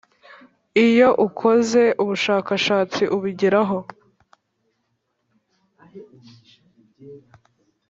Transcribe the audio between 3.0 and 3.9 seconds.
ubigeraho